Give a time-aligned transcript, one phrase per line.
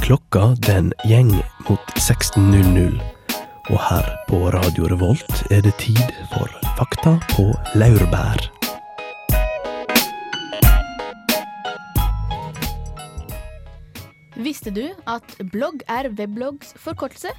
[0.00, 1.30] Klokka den gjeng
[1.68, 2.96] mot 16.00,
[3.70, 7.46] og her på Radio Revolt er det tid for Fakta på
[7.78, 8.42] laurbær.
[14.34, 17.30] Visste du at blogg er webloggs forkortelse?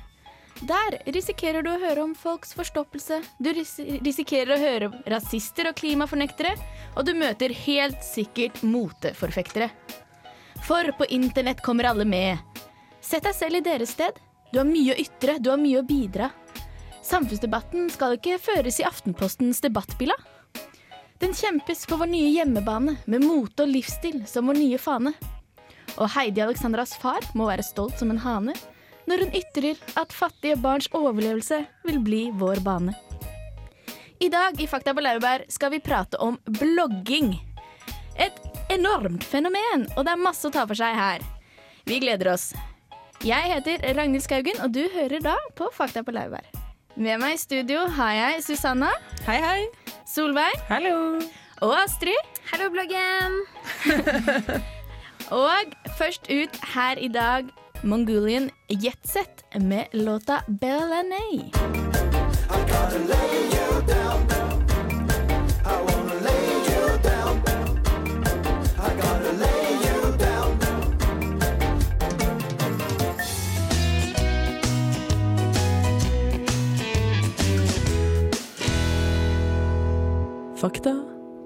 [0.63, 3.75] Der risikerer du å høre om folks forstoppelse, du ris
[4.05, 6.55] risikerer å høre om rasister og klimafornektere,
[6.95, 9.67] og du møter helt sikkert moteforfektere.
[10.65, 12.37] For på internett kommer alle med.
[13.01, 14.17] Sett deg selv i deres sted.
[14.49, 16.31] Du har mye å ytre, du har mye å bidra.
[17.05, 20.15] Samfunnsdebatten skal ikke føres i Aftenpostens debattbilla.
[21.21, 25.13] Den kjempes på vår nye hjemmebane, med mote og livsstil som vår nye fane.
[25.99, 28.57] Og Heidi Alexandras far må være stolt som en hane
[29.05, 32.97] når hun ytrer at fattige barns overlevelse vil bli vår bane.
[34.17, 37.35] I dag i Fakta på laurbær skal vi prate om blogging.
[38.17, 41.25] Et enormt fenomen, og det er masse å ta for seg her.
[41.85, 42.51] Vi gleder oss.
[43.25, 46.45] Jeg heter Ragnhild Skaugen, og du hører da på Fakta på laurbær.
[46.95, 48.91] Med meg i studio har jeg Susanna.
[49.25, 49.65] Hei, hei.
[50.07, 50.53] Solveig.
[50.69, 51.19] Hallo.
[51.65, 52.39] Og Astrid.
[52.51, 53.39] Hallo, bloggen.
[55.43, 57.49] og først ut her i dag
[57.83, 61.51] Mongolian Jetset med låta Bellanay.
[80.59, 80.91] Fakta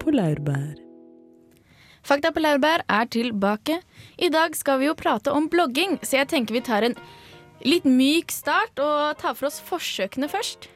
[0.01, 0.77] på laurbær.
[2.05, 3.79] Fakta på laurbær er tilbake.
[4.21, 6.95] I dag skal vi jo prate om blogging, så jeg tenker vi tar en
[7.67, 10.69] litt myk start og tar for oss forsøkene først.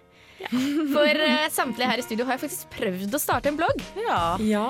[0.51, 4.23] For uh, samtlige her i studio har jeg faktisk prøvd å starte en blogg, Ja.
[4.43, 4.65] Ja.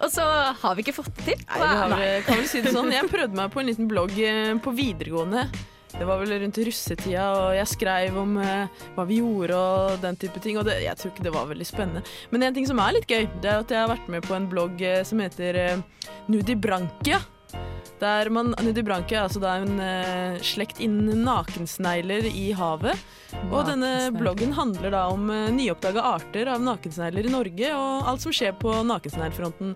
[0.00, 0.24] og så
[0.62, 1.42] har vi ikke fått det til.
[1.50, 2.06] Nei, det har, Nei.
[2.24, 2.88] kan vel si det sånn.
[2.94, 5.44] Jeg prøvde meg på en liten blogg eh, på videregående.
[5.94, 10.18] Det var vel rundt russetida, og jeg skrev om eh, hva vi gjorde og den
[10.20, 10.58] type ting.
[10.60, 12.04] Og det, jeg tror ikke det var veldig spennende.
[12.32, 14.36] Men en ting som er litt gøy, det er at jeg har vært med på
[14.36, 17.22] en blogg eh, som heter eh, Nudibrankia.
[17.98, 23.00] Der man, Nudibrankia er altså er en eh, slekt innen nakensnegler i havet.
[23.48, 28.22] Og denne bloggen handler da om eh, nyoppdaga arter av nakensnegler i Norge, og alt
[28.22, 29.74] som skjer på nakensneglfronten.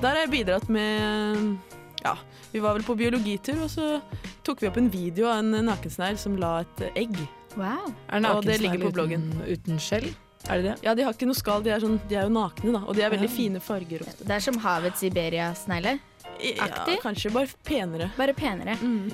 [0.00, 2.14] Der har jeg bidratt med Ja,
[2.52, 4.00] vi var vel på biologitur, og så
[4.46, 7.16] tok vi opp en video av en nakensnegl som la et egg.
[7.56, 7.92] Wow.
[8.08, 9.28] Er Og det ligger på bloggen.
[9.34, 10.08] uten, uten skjell?
[10.48, 10.76] Er det det?
[10.86, 12.80] Ja, de har ikke noe skall, de er, sånn, de er jo nakne, da.
[12.88, 13.36] Og de er veldig Ja.
[13.36, 14.24] fine farger ofte.
[14.24, 15.98] Det er som havets Siberia-snegle,
[16.40, 16.68] Ja,
[17.02, 18.10] kanskje bare penere.
[18.16, 18.78] bare penere.
[18.80, 19.12] Mm.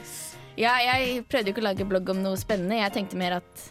[0.57, 2.79] Ja, jeg prøvde jo ikke å lage blogg om noe spennende.
[2.79, 3.65] Jeg tenkte mer at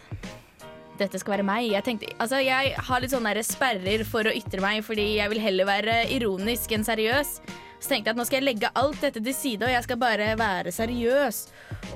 [0.97, 1.69] dette skal være meg.
[1.71, 5.39] Jeg, tenkte, altså, jeg har litt sånne sperrer for å ytre meg, fordi jeg vil
[5.39, 7.39] heller være ironisk enn seriøs.
[7.79, 9.99] Så tenkte jeg at nå skal jeg legge alt dette til side, og jeg skal
[10.01, 11.41] bare være seriøs.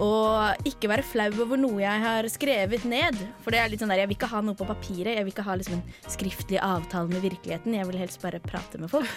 [0.03, 3.17] Og ikke være flau over noe jeg har skrevet ned.
[3.43, 5.15] For det er litt sånn der, jeg vil ikke ha noe på papiret.
[5.15, 7.77] Jeg vil ikke ha liksom en skriftlig avtale med virkeligheten.
[7.79, 9.09] Jeg vil helst bare prate med folk.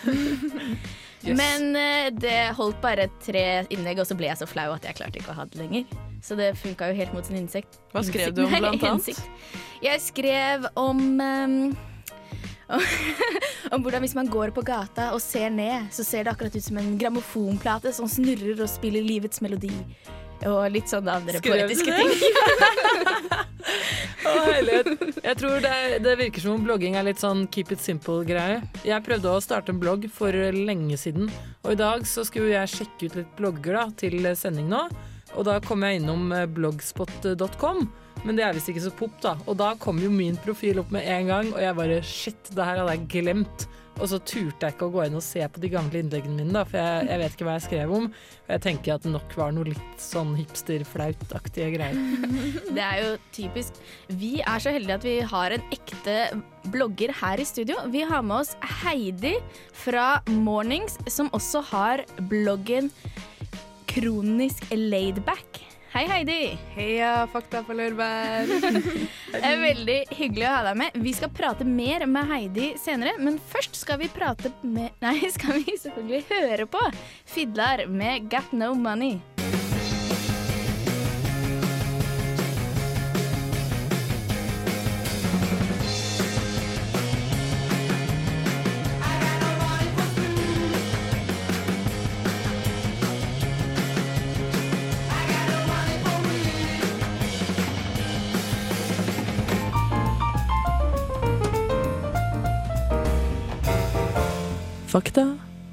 [1.42, 4.98] Men eh, det holdt bare tre innlegg, og så ble jeg så flau at jeg
[4.98, 5.86] klarte ikke å ha det lenger.
[6.22, 7.80] Så det funka jo helt mot sin innsikt.
[7.92, 9.22] Hva skrev du om, blant annet?
[9.82, 11.72] Jeg skrev om ehm,
[13.72, 16.64] om hvordan hvis man går på gata og ser ned, så ser det akkurat ut
[16.64, 19.72] som en grammofonplate som snurrer og spiller livets melodi.
[20.48, 22.10] Og litt sånne andre Skrev poetiske ting.
[24.22, 24.90] Å, herlighet.
[25.22, 28.60] Jeg tror det, det virker som om blogging er litt sånn keep it simple-greie.
[28.86, 31.30] Jeg prøvde å starte en blogg for lenge siden,
[31.62, 34.86] og i dag så skulle jeg sjekke ut litt blogger da, til sending nå.
[35.38, 37.38] Og da kom jeg innom bloggspot.com.
[37.38, 37.86] blogspot.com,
[38.22, 39.36] men det er visst ikke så pop, da.
[39.50, 42.66] Og da kom jo min profil opp med en gang, og jeg bare shit, det
[42.66, 43.66] her hadde jeg glemt.
[44.00, 46.54] Og så turte jeg ikke å gå inn og se på de gamle innleggene mine,
[46.54, 48.06] da, for jeg, jeg vet ikke hva jeg skrev om.
[48.46, 51.98] Og jeg tenker at det nok var noe litt sånn hipster-flaut-aktige greier.
[52.76, 53.82] Det er jo typisk.
[54.08, 56.16] Vi er så heldige at vi har en ekte
[56.72, 57.76] blogger her i studio.
[57.92, 59.34] Vi har med oss Heidi
[59.84, 62.90] fra Mornings, som også har bloggen
[63.92, 65.71] Kronisk laidback.
[65.92, 66.58] Hei, Heidi.
[66.72, 68.48] Heia, fakta på laurbær.
[69.32, 70.96] Det er veldig hyggelig å ha deg med.
[71.04, 75.60] Vi skal prate mer med Heidi senere, men først skal vi prate med Nei, skal
[75.60, 76.80] vi selvfølgelig høre på
[77.28, 79.20] Fidlar med Got No Money.
[104.92, 105.24] Fakta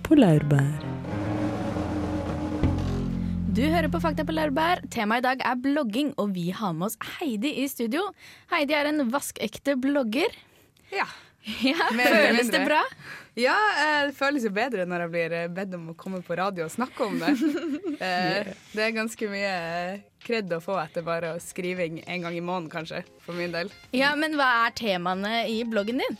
[0.05, 0.79] på laurbær.
[3.49, 4.79] Du hører på Fakta på Laurbær.
[4.93, 8.05] Temaet i dag er blogging, og vi har med oss Heidi i studio.
[8.53, 10.37] Heidi er en vaskekte blogger.
[10.95, 11.07] Ja.
[11.63, 12.81] Ja, Føles det bra?
[13.39, 16.35] ja, eh, det føles jo bedre når jeg blir eh, bedt om å komme på
[16.35, 17.31] radio og snakke om det.
[18.03, 19.53] Eh, Det er ganske mye
[20.23, 23.71] kred å få etter bare skriving en gang i måneden, kanskje, for min del.
[23.95, 26.19] Ja, Men hva er temaene i bloggen din?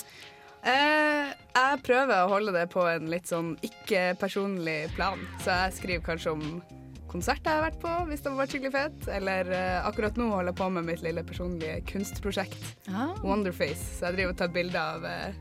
[0.68, 1.30] Eh,
[1.60, 6.32] Jeg prøver å holde det på en litt sånn ikke-personlig plan, så jeg skriver kanskje
[6.36, 6.44] om
[7.10, 9.08] konserter jeg har vært på, hvis det har vært skikkelig fett.
[9.18, 12.68] Eller eh, akkurat nå holder jeg på med mitt lille personlige kunstprosjekt.
[12.94, 13.16] Ah.
[13.26, 13.82] Wonderface.
[13.98, 15.40] Så jeg driver og tar bilder av eh,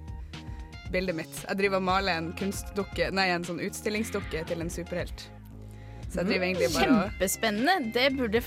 [0.94, 1.42] bildet mitt.
[1.44, 5.26] Jeg driver og maler en kunstdukke, nei, en sånn utstillingsdukke til en superhelt.
[6.08, 7.92] Så jeg driver egentlig bare og Kjempespennende.
[7.92, 8.40] Det burde,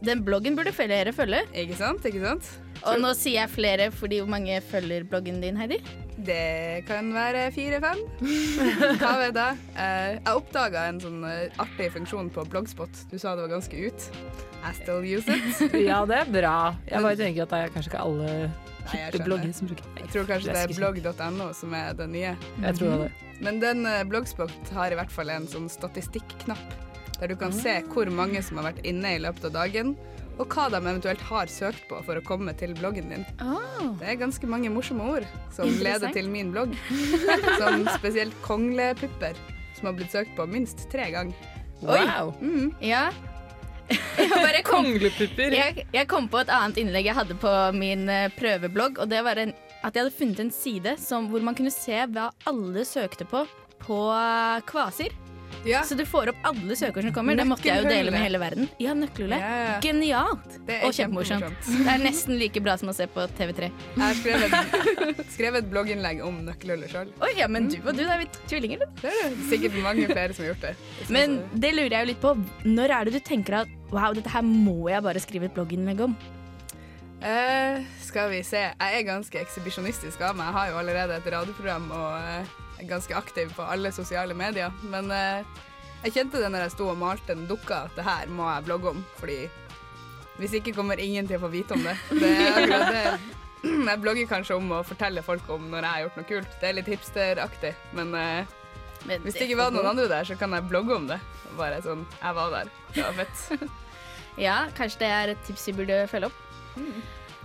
[0.00, 1.42] den bloggen burde flere følge.
[1.52, 2.08] Ikke sant?
[2.08, 2.48] Ikke sant?
[2.88, 5.76] Og nå sier jeg flere fordi hvor mange følger bloggen din, Heidi?
[6.16, 8.00] Det kan være fire-fem.
[9.00, 9.60] Hva vet jeg?
[9.80, 13.04] Eh, jeg oppdaga en sånn eh, artig funksjon på Blogspot.
[13.10, 14.08] Du sa det var ganske ut.
[14.62, 15.72] I still use it.
[15.88, 16.54] Ja, det er bra.
[16.86, 18.30] Jeg bare tenker at det er kanskje ikke alle
[18.92, 22.36] hippe blogger som bruker Jeg tror kanskje det er blogg.no som er det nye.
[22.66, 23.10] Jeg tror det.
[23.42, 26.76] Men den Blogspot har i hvert fall en sånn statistikknapp,
[27.16, 29.96] der du kan se hvor mange som har vært inne i løpet av dagen,
[30.40, 33.24] og hva de eventuelt har søkt på for å komme til bloggen din.
[33.44, 33.92] Oh.
[34.00, 36.72] Det er ganske mange morsomme ord som leder til min blogg.
[37.60, 39.36] Som spesielt konglepupper,
[39.76, 41.52] som har blitt søkt på minst tre ganger.
[41.82, 42.32] Wow.
[42.40, 42.72] Mhm.
[42.84, 43.08] Ja.
[44.16, 45.52] Jeg bare kom, Konglepupper.
[45.52, 49.20] jeg, jeg kom på et annet innlegg jeg hadde på min eh, prøveblogg, og det
[49.26, 49.52] var en,
[49.82, 53.42] at jeg hadde funnet en side som, hvor man kunne se hva alle søkte på
[53.82, 53.98] på
[54.70, 55.10] kvaser.
[55.10, 55.21] Kvasir.
[55.64, 55.82] Ja.
[55.86, 57.36] Så du får opp alle søkord som kommer.
[57.38, 58.68] Det måtte jeg jo dele med hele verden.
[58.82, 59.42] Ja, nøkkelhullet.
[59.42, 59.76] Ja.
[59.84, 60.56] Genialt!
[60.82, 61.68] Og kjempemorsomt.
[61.68, 63.70] Det er nesten like bra som å se på TV3.
[63.70, 67.14] Jeg har skrevet, skrevet et blogginnlegg om nøkkelhullet sjøl.
[67.22, 69.02] Oi, ja, men du og du da er vi tvillinger, du.
[69.04, 70.74] Det er det sikkert mange flere som har gjort det.
[71.14, 72.36] Men det lurer jeg jo litt på.
[72.66, 76.06] Når er det du tenker at wow, dette her må jeg bare skrive et blogginnlegg
[76.08, 76.16] om?
[77.22, 78.60] Eh, skal vi se.
[78.66, 80.48] Jeg er ganske ekshibisjonistisk av meg.
[80.48, 84.72] Jeg har jo allerede et radioprogram og uh, er ganske aktiv på alle sosiale medier.
[84.90, 85.60] Men uh,
[86.02, 88.66] jeg kjente det når jeg sto og malte den dukka, at det her må jeg
[88.66, 89.04] blogge om.
[89.20, 89.38] Fordi
[90.40, 91.94] hvis ikke kommer ingen til å få vite om det.
[92.10, 93.06] Det er akkurat det.
[93.62, 96.54] Jeg blogger kanskje om å fortelle folk om når jeg har gjort noe kult.
[96.58, 97.70] Det er litt hipsteraktig.
[97.94, 101.20] Men Men hvis det ikke var noen andre der, så kan jeg blogge om det.
[101.54, 102.72] Bare sånn Jeg var der.
[102.90, 103.62] Det var fett.
[104.40, 106.51] Ja, kanskje det er et tips vi burde følge opp.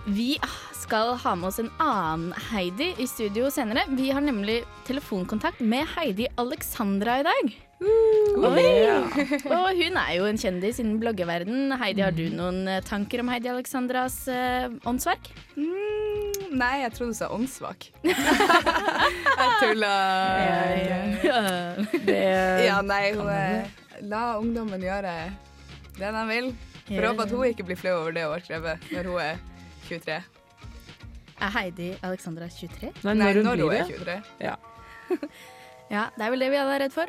[0.08, 0.38] Vi
[0.72, 3.84] skal ha med oss en annen Heidi i studio senere.
[3.92, 7.56] Vi har nemlig telefonkontakt med Heidi Alexandra i dag.
[7.78, 8.64] Oi!
[9.54, 11.74] Og hun er jo en kjendis innen bloggeverden.
[11.78, 15.28] Heidi, har du noen eh, tanker om Heidi Alexandras uh, åndsverk?
[15.58, 17.90] Mm, nei, jeg trodde du sa åndssvak.
[18.08, 19.92] jeg tulla.
[22.08, 22.22] Det,
[22.64, 23.68] Ja, nei, hun er,
[24.08, 25.20] La ungdommen gjøre
[25.98, 26.52] det de vil.
[26.88, 29.20] For å håpe at hun ikke blir flau over det hun har skrevet når hun
[29.22, 29.40] er
[29.88, 30.18] 23.
[31.38, 32.90] Er Heidi Alexandra 23?
[33.04, 34.00] Nei, Nei, når hun når hun er det.
[34.00, 34.18] 23.
[34.48, 34.56] Ja.
[35.88, 37.08] Ja, det er vel det vi alle er redd for.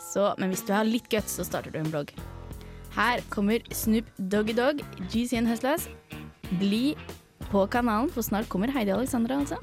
[0.00, 2.08] Så, men hvis du har litt guts, så starter du en blogg.
[2.96, 4.80] Her kommer Snoop Doggy Dog,
[5.12, 5.84] GCN Hustlers.
[6.56, 6.94] Bli
[7.50, 9.58] på kanalen, for snart kommer Heidi Alexandra, altså.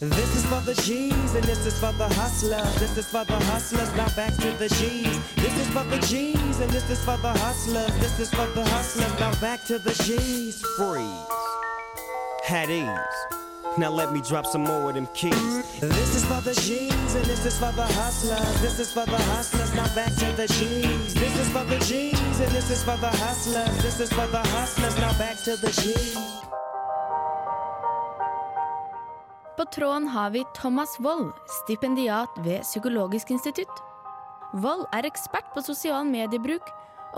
[0.00, 2.72] This is for the G's and this is for the hustlers.
[2.78, 3.92] This is for the hustlers.
[3.96, 5.34] Now back to the G's.
[5.34, 7.92] This is for the G's and this is for the hustlers.
[7.98, 9.18] This is for the hustlers.
[9.18, 10.62] Now back to the G's.
[10.76, 11.02] Freeze.
[12.48, 12.86] At ease.
[13.76, 15.80] Now let me drop some more of them keys.
[15.80, 18.60] This is for the G's and this is for the hustlers.
[18.60, 19.74] This is for the hustlers.
[19.74, 21.14] Now back to the G's.
[21.14, 23.82] This is for the G's and this is for the hustlers.
[23.82, 24.96] This is for the hustlers.
[24.98, 26.38] Now back to the G's.
[29.58, 33.80] På tråden har vi Thomas Wold, stipendiat ved Psykologisk institutt.
[34.54, 36.68] Wold er ekspert på sosial mediebruk,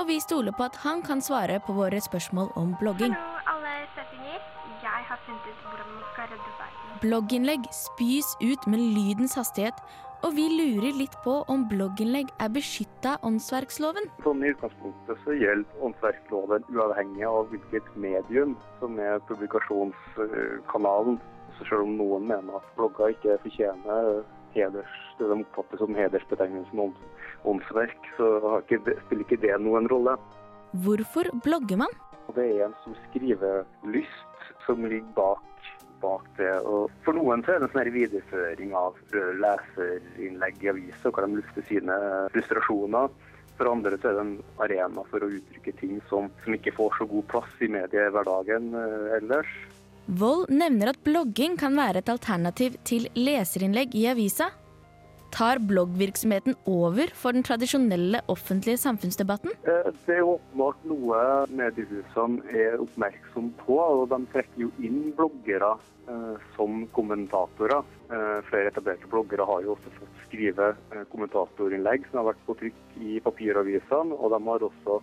[0.01, 3.13] og vi stoler på at han kan svare på våre spørsmål om blogging.
[3.13, 4.39] Hallo, alle settinger.
[4.81, 6.95] Jeg har funnet ut hvordan man skal redde verden.
[7.03, 9.83] Blogginnlegg spys ut med lydens hastighet,
[10.25, 14.09] og vi lurer litt på om blogginnlegg er beskytta av åndsverksloven.
[14.25, 21.21] Sånn I utgangspunktet så gjelder åndsverksloven uavhengig av hvilket medium som er publikasjonskanalen.
[21.61, 24.23] Så selv om noen mener at blogger ikke fortjener
[24.55, 27.03] heders, det de oppfatter som hedersbetegnelsen ånd-
[27.53, 30.17] åndsverk, så har ikke spiller ikke det noen rolle.
[30.85, 31.95] Hvorfor blogger man?
[32.35, 35.43] Det er en som skriver lyst som ligger bak,
[36.01, 36.53] bak det.
[36.65, 38.99] Og for noen så er det en sånn videreføring av
[39.43, 41.97] leserinnlegg i aviser, hvor de lufter sine
[42.35, 43.11] frustrasjoner.
[43.61, 46.95] For andre så er det en arena for å uttrykke ting som, som ikke får
[46.97, 49.51] så god plass i mediehverdagen eh, ellers.
[50.19, 54.49] Wold nevner at blogging kan være et alternativ til leserinnlegg i avisa.
[55.31, 59.53] Tar bloggvirksomheten over for den tradisjonelle offentlige samfunnsdebatten?
[59.63, 65.77] Eh, Det er åpenbart noe mediehusene er oppmerksom på, og de trekker jo inn bloggere
[66.11, 67.87] eh, som kommentatorer.
[68.11, 72.59] Eh, flere etablerte bloggere har jo også fått skrive eh, kommentatorinnlegg som har vært på
[72.65, 74.99] trykk i papiravisene, og de har også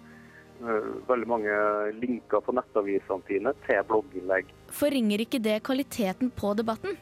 [1.08, 1.58] veldig mange
[2.00, 4.50] linker på nettavisene sine til blogginnlegg.
[4.74, 6.98] Forringer ikke det kvaliteten på debatten?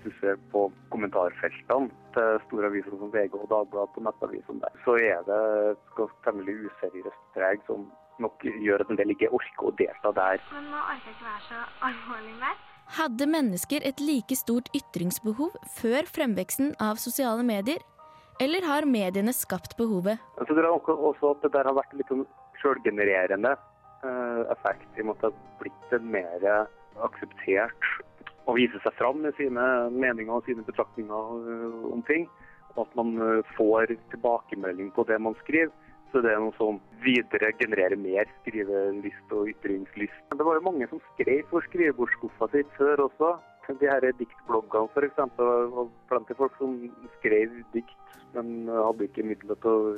[0.00, 4.78] Hvis du ser på kommentarfeltene til store aviser som VG og Dagbladet på nettavisene der,
[4.86, 5.40] så er det
[5.74, 7.84] et temmelig useriøst preg som
[8.20, 10.42] nok gjør at en del ikke orker å delta der.
[10.54, 12.58] Men nå orker jeg ikke være så alvorlig mer.
[12.90, 17.84] Hadde mennesker et like stort ytringsbehov før fremveksten av sosiale medier?
[18.40, 20.18] Eller har mediene skapt behovet?
[20.40, 22.10] Jeg tror også at det der har vært litt
[22.62, 26.46] selvgenererende eh, effekt, i og med blitt en mer
[27.00, 27.90] akseptert
[28.50, 32.26] å vise seg fram med sine meninger og sine betraktninger eh, om ting.
[32.76, 35.72] Og at man eh, får tilbakemelding på det man skriver.
[36.10, 40.24] Så det er noe som videre genererer mer skrivelyst og ytringslyst.
[40.34, 43.36] Det var jo mange som skrev for skrivebordsskuffa sitt før også.
[43.78, 45.20] De her diktbloggene f.eks.
[45.38, 46.72] var blant de folk som
[47.20, 49.92] skrev dikt, men hadde ikke midler til å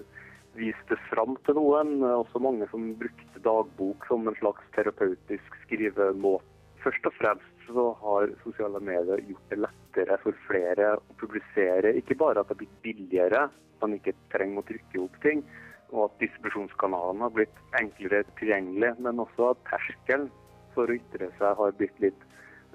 [0.59, 2.01] vise det fram til noen.
[2.05, 6.47] Også mange som brukte dagbok som en slags terapeutisk skrivemåte.
[6.83, 11.95] Først og fremst så har sosiale medier gjort det lettere for flere å publisere.
[12.01, 13.45] Ikke bare at det har blitt billigere,
[13.83, 15.45] man ikke trenger å trykke opp ting,
[15.93, 20.29] og at distribusjonskanalene har blitt enklere tilgjengelig, men også at terskelen
[20.75, 22.27] for å ytre seg har blitt litt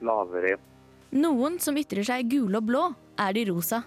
[0.05, 0.55] lavere.
[1.17, 2.87] Noen som ytrer seg gule og blå,
[3.19, 3.83] er de rosa.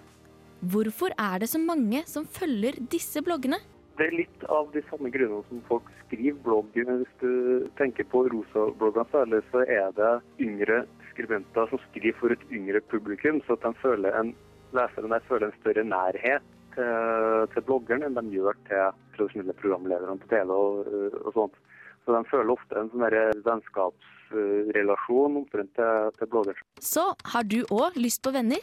[0.60, 3.60] Hvorfor er det så mange som følger disse bloggene?
[3.98, 6.76] Det er litt av de samme grunnene som folk skriver blogg.
[6.76, 10.12] Hvis du tenker på rosa-bloggene særlig, så er det
[10.46, 14.32] yngre skribenter som skriver for et yngre publikum, så at de føler en,
[14.76, 20.16] leseren der føler en større nærhet til, til bloggeren enn de gjør til tradisjonelle programledere
[20.22, 20.94] på TV og,
[21.24, 21.60] og sånt.
[22.04, 23.04] Så de føler ofte en sånn
[23.44, 26.68] vennskapsrelasjon omtrent til, til bloggeren.
[26.80, 28.62] Så har du òg lyst på venner?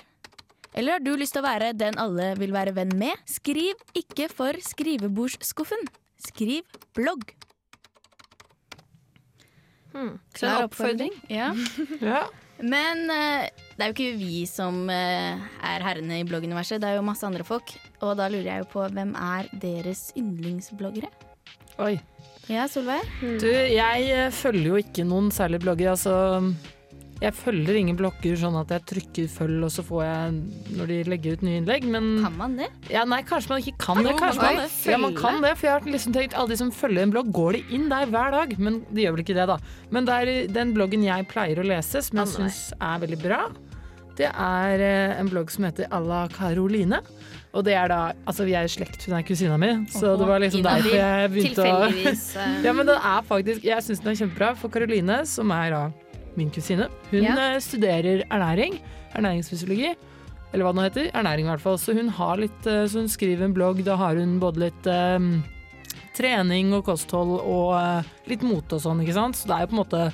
[0.77, 3.17] Eller har du lyst til å være den alle vil være venn med?
[3.25, 5.88] Skriv ikke for skrivebordsskuffen.
[6.22, 7.31] Skriv blogg.
[9.96, 10.19] Hmm.
[10.38, 11.15] Klar oppfordring.
[11.34, 11.53] Ja.
[12.01, 12.27] Ja.
[12.57, 13.43] Men uh,
[13.77, 17.25] det er jo ikke vi som uh, er herrene i blogguniverset, det er jo masse
[17.25, 17.75] andre folk.
[18.01, 21.12] Og da lurer jeg jo på hvem er deres yndlingsbloggere?
[21.86, 22.00] Oi.
[22.50, 23.03] Ja, Solveig?
[23.22, 25.91] Du, jeg eh, følger jo ikke noen særlig blogger.
[25.93, 26.15] Altså,
[27.21, 30.33] jeg følger ingen blogger sånn at jeg trykker følg, og så får jeg
[30.77, 32.67] når de legger ut nye innlegg, men Kan man det?
[32.93, 34.12] ja, Nei, kanskje man ikke kan det.
[34.12, 36.59] Jo, Kanskje man man, ja, man kan det, for jeg har liksom tenkt alle de
[36.62, 38.53] som følger en blogg, går de inn der hver dag?
[38.62, 39.57] Men de gjør vel ikke det, da.
[39.89, 43.41] Men det er den bloggen jeg pleier å lese, som jeg syns er veldig bra,
[44.17, 47.03] det er eh, en blogg som heter Alla Caroline.
[47.57, 50.25] Og det er da Altså, vi er i slekt, hun er kusina mi, så det
[50.29, 54.12] var liksom derfor jeg begynte å eh, ja, men den er faktisk Jeg syns den
[54.13, 54.51] er kjempebra.
[54.57, 55.83] For Karoline, som er da
[56.38, 57.34] min kusine, hun Ja.
[57.56, 58.79] eh, studerer ernæring.
[59.17, 59.96] Ernæringsfysiologi.
[60.53, 61.12] Eller hva det nå heter.
[61.17, 61.77] Ernæring, i hvert fall.
[61.82, 63.84] Så hun har litt eh, Så hun skriver en blogg.
[63.84, 65.44] Da har hun både litt um,
[66.17, 69.36] trening og kosthold og uh, litt mote og sånn, ikke sant.
[69.38, 70.06] Så det er jo på en måte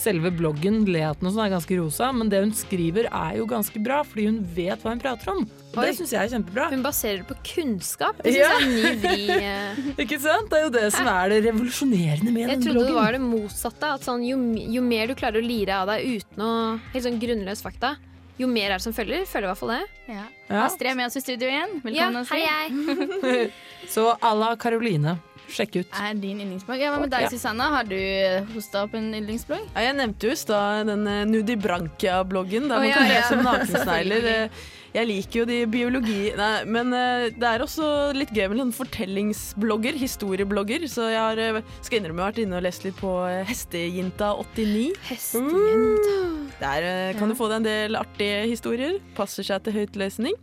[0.00, 3.82] Selve bloggen, leten og sånn, er ganske rosa, men det hun skriver er jo ganske
[3.84, 5.42] bra, fordi hun vet hva hun prater om.
[5.76, 5.84] Oi.
[5.86, 6.70] det syns jeg er kjempebra.
[6.72, 8.16] Hun baserer det på kunnskap.
[8.24, 8.48] Det syns Ja.
[8.48, 9.28] jeg er en ny vri.
[9.36, 9.76] eh.
[10.06, 10.48] Ikke sant?
[10.50, 13.20] Det er jo det som er det revolusjonerende med Jeg den trodde det var det
[13.20, 13.92] motsatte.
[14.00, 14.40] At sånn, jo,
[14.72, 16.52] jo mer du klarer å lire av deg uten å
[16.94, 17.92] Helt sånn grunnløs fakta,
[18.40, 19.26] jo mer er det som følger.
[19.28, 19.82] Føler i hvert fall det.
[20.08, 20.24] Ja.
[20.48, 20.64] Ja.
[20.64, 21.76] Astrid er med oss i studio igjen.
[21.84, 22.24] Velkommen.
[22.24, 23.50] Ja, hei, hei,
[23.94, 25.18] Så à la Caroline.
[25.50, 25.94] Sjekk ut.
[26.00, 26.82] Er din yndlingsblogg?
[26.82, 27.30] Ja, hva med deg, Ja.
[27.32, 27.70] Susanna?
[27.76, 29.70] Har du eh, hosta opp en yndlingsblogg?
[29.74, 33.16] Ja, jeg nevnte jo i stad den Nudi Brankia-bloggen, der oh, man ja, kan ja.
[33.18, 34.30] lese om nakensnegler.
[34.34, 36.32] Eh, Jeg liker jo de biologi...
[36.38, 41.38] Nei, men eh, det er også litt gøy med en fortellingsblogger, historieblogger, så jeg har,
[41.38, 44.98] eh, skal innrømme jeg har vært inne og lest litt på eh, Hestejenta89.
[45.12, 46.16] Hestejenta.
[46.58, 48.98] Der eh, kan du få deg en del artige historier.
[49.14, 50.34] Passer seg til høytlesning.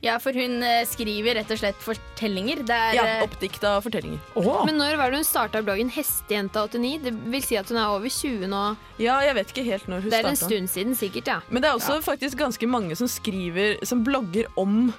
[0.00, 2.62] Ja, for hun eh, skriver rett og slett fortellinger.
[2.64, 4.20] Det er Ja, eh, oppdikta fortellinger.
[4.40, 7.02] Åh, Men når var det hun starta bloggen Hestejenta89?
[7.04, 8.62] Det vil si at hun er over 20 nå.
[8.98, 11.40] Ja, jeg vet ikke helt når hun Det er en stund siden sikkert, ja.
[11.50, 14.92] Men det er også faktisk ganske mange som skriver, som blogger om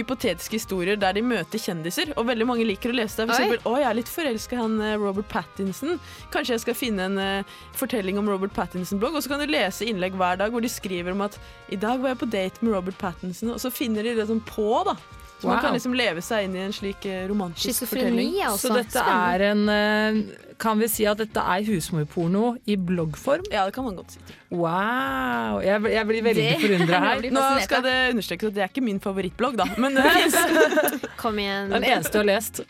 [0.00, 2.12] hypotetiske historier der de møter kjendiser.
[2.16, 3.28] Og veldig mange liker å lese det.
[3.28, 3.44] For Oi.
[3.44, 5.98] eksempel, å, jeg er litt forelska i han eh, Robert Pattinson.
[6.34, 9.18] Kanskje jeg skal finne en uh, fortelling om Robert Pattinson-blogg.
[9.18, 11.38] Og så kan du lese innlegg hver dag hvor de skriver om at
[11.68, 14.44] i dag var jeg på date med Robert Pattinson, og så finner de det sånn
[14.48, 14.96] på, da.
[15.38, 18.40] Så man kan liksom leve seg inn i en slik eh, romantisk fortelling.
[18.42, 18.68] Altså.
[18.72, 20.18] Så dette er en eh,
[20.58, 23.44] Kan vi si at dette er husmorporno i bloggform?
[23.54, 24.22] Ja, det kan man godt si.
[24.50, 25.60] Wow!
[25.62, 27.28] Jeg, jeg blir veldig forundra her.
[27.30, 29.68] Nå skal det understrekes at det er ikke min favorittblogg, da.
[29.78, 31.06] Men det fins.
[31.20, 31.70] Kom igjen.
[31.70, 32.64] Den eneste du har lest.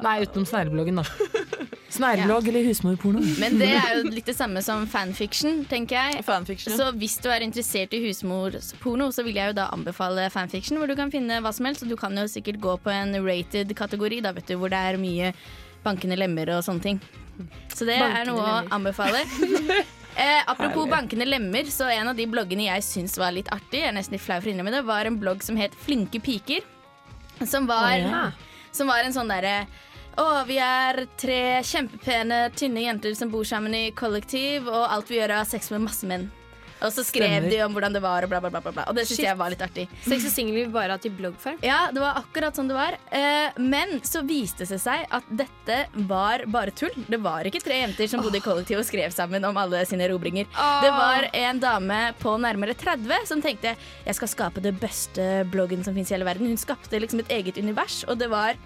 [0.00, 1.08] Nei, utenom sneglebloggen, da.
[1.94, 3.22] Snegleblogg eller husmorporno?
[3.38, 6.24] Men det er jo litt det samme som fanfiction, tenker jeg.
[6.26, 6.74] Fanfiction.
[6.74, 6.78] ja.
[6.80, 10.90] Så hvis du er interessert i husmorsporno, så vil jeg jo da anbefale fanfiction, hvor
[10.90, 11.84] du kan finne hva som helst.
[11.86, 15.00] Og du kan jo sikkert gå på en rated-kategori, da vet du, hvor det er
[15.00, 15.34] mye
[15.84, 17.02] bankende lemmer og sånne ting.
[17.74, 19.24] Så det er noe noe å anbefale.
[20.14, 20.90] Eh, apropos Herlig.
[20.92, 24.14] bankende lemmer, så en av de bloggene jeg syns var litt artig, jeg er nesten
[24.14, 26.62] litt flau for å innrømme det, var en blogg som het Flinke piker.
[27.42, 28.20] Som var, oh, ja.
[28.70, 29.64] som var en sånn derre
[30.20, 35.20] å, vi er tre kjempepene, tynne jenter som bor sammen i kollektiv, og alt vi
[35.20, 36.30] gjør er sex med masse menn.
[36.84, 37.50] Og så skrev Stemmer.
[37.50, 38.60] de om hvordan det var, og bla, bla, bla.
[38.60, 38.84] bla, bla.
[38.90, 39.86] Og det syns jeg var litt artig.
[40.04, 41.56] Sex og singelliv bare hatt i bloggform.
[41.64, 42.98] Ja, det var akkurat sånn det var.
[43.14, 45.78] Eh, men så viste det seg at dette
[46.10, 46.92] var bare tull.
[47.08, 50.04] Det var ikke tre jenter som bodde i kollektiv og skrev sammen om alle sine
[50.08, 50.50] erobringer.
[50.84, 55.86] Det var en dame på nærmere 30 som tenkte jeg skal skape det beste bloggen
[55.86, 56.52] som fins i hele verden.
[56.52, 58.60] Hun skapte liksom et eget univers, og det var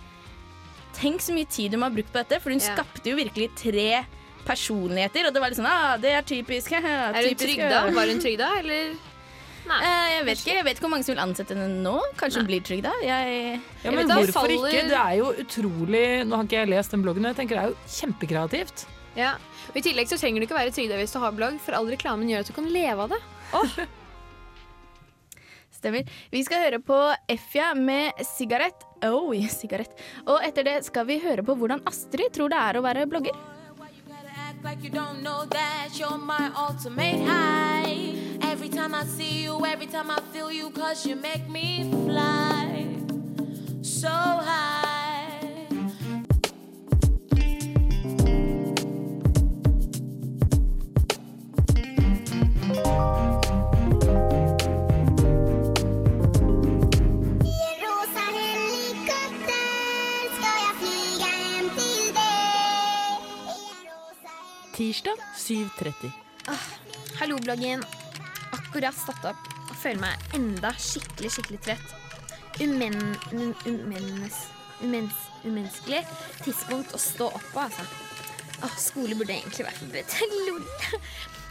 [0.99, 2.75] Tenk så mye tid hun har brukt på dette, for hun Ja.
[2.75, 4.05] skapte jo virkelig tre
[4.49, 6.73] personligheter, og det var litt sånn ah, det er typisk.
[6.73, 7.83] Er hun trygda?
[7.95, 8.97] Var hun trygda, eller?
[9.69, 9.78] Nei.
[9.85, 11.97] Eh, jeg vet ikke jeg vet ikke hvor mange som vil ansette henne nå.
[12.17, 12.93] Kanskje hun blir trygda.
[13.05, 13.26] Jeg
[13.61, 14.88] Ja, Jeg men vet da, hvorfor faller- ikke?
[14.88, 17.64] Det er jo utrolig Nå har ikke jeg lest den bloggen, men jeg tenker det
[17.64, 18.87] er jo kjempekreativt.
[19.17, 19.35] Ja.
[19.69, 21.87] Og I tillegg så trenger du ikke være trygda hvis du har blogg, for all
[21.87, 23.21] reklamen gjør at du kan leve av det.
[25.78, 26.09] Stemmer.
[26.33, 26.97] Vi skal høre på
[27.28, 28.81] Effia med sigarett.
[29.07, 29.95] Oi, sigarett.
[30.26, 33.37] Og etter det skal vi høre på hvordan Astrid tror det er å være blogger.
[42.09, 42.99] like
[43.83, 44.88] so high.
[64.89, 66.11] Tirsdag 7.30.
[67.21, 67.83] Hallo, bloggen.
[68.53, 71.91] Akkurat stått opp og føler meg enda skikkelig, skikkelig trett.
[72.65, 72.97] Umen...
[73.35, 74.39] Um, umennes,
[74.81, 76.01] umens, umenneskelig
[76.41, 77.85] tidspunkt å stå opp på, altså.
[78.65, 80.17] Ah, skole burde egentlig vært forbudt.
[80.47, 80.65] Lol.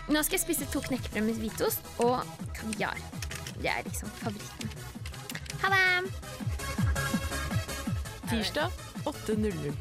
[0.10, 2.26] Nå skal jeg spise to knekkebrød med hvitost og
[2.58, 2.98] kaviar.
[3.60, 4.74] Det er liksom favoritten.
[5.62, 5.86] Ha det!
[8.34, 9.78] Tirsdag 8.00.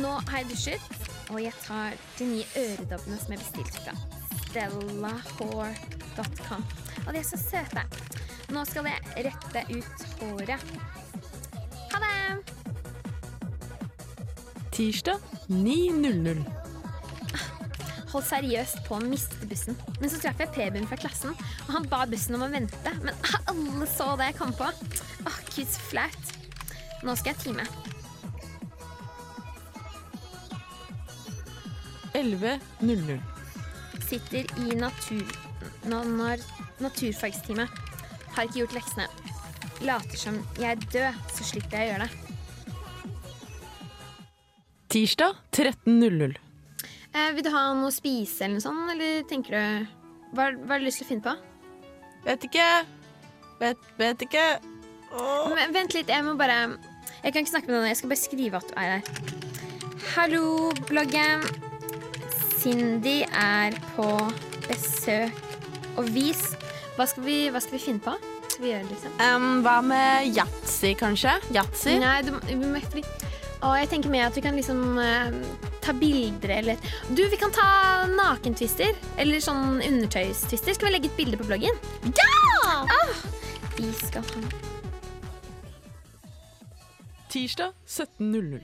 [0.00, 0.99] Nå har jeg dusjet,
[1.30, 3.94] og jeg tar de nye øredobbene som jeg bestilte fra
[4.50, 6.62] stellahore.com.
[7.06, 7.82] Og de er så søte.
[8.50, 10.60] Nå skal jeg rette ut håret.
[11.92, 12.16] Ha det!
[14.74, 15.18] Tirsdag
[15.50, 16.44] 9.00.
[18.10, 19.76] Holdt seriøst på å miste bussen.
[20.00, 21.30] Men så traff jeg Preben fra klassen,
[21.68, 22.90] og han ba bussen om å vente.
[23.04, 23.14] Men
[23.46, 24.66] alle så det jeg kom på.
[24.66, 26.24] Åh, gud, så flaut.
[27.06, 27.64] Nå skal jeg time.
[32.20, 33.20] 11.00.
[34.08, 35.24] Sitter i natur...
[35.88, 36.42] Når
[36.80, 37.66] naturfagstime.
[38.34, 39.06] Har ikke gjort leksene.
[39.84, 42.30] Later som jeg er død, så slipper jeg å gjøre det.
[44.90, 46.36] Tirsdag 13.00.
[47.10, 49.88] Eh, vil du ha noe å spise eller noe sånt, eller tenker du
[50.36, 51.34] Hva, hva har du lyst til å finne på?
[52.26, 52.66] Vet ikke.
[53.62, 54.44] Vet, vet ikke.
[55.54, 56.76] Men, vent litt, jeg må bare
[57.24, 59.02] Jeg kan ikke snakke med nå, jeg skal bare skrive at du er her.
[60.14, 60.44] Hallo,
[60.88, 61.69] bloggen.
[62.60, 64.06] Cindy er på
[64.68, 65.46] besøk.
[65.98, 66.42] Og vis
[66.96, 68.12] Hva skal vi, hva skal vi finne på?
[68.50, 69.14] Skal vi gjøre, liksom?
[69.24, 71.32] Um, hva med yatzy, kanskje?
[71.54, 71.96] Yatzy?
[72.02, 73.04] Nei, du, fordi
[73.64, 75.32] Å, jeg tenker mer at vi kan liksom uh,
[75.84, 77.68] ta bilder eller Du, vi kan ta
[78.12, 78.96] nakentvister.
[79.20, 80.76] Eller sånn undertøystvister.
[80.76, 81.80] Skal vi legge et bilde på bloggen?
[82.12, 82.84] Ja!
[82.84, 83.14] Ah,
[83.78, 84.44] vi skal ha
[87.30, 88.60] Tirsdag 17.00.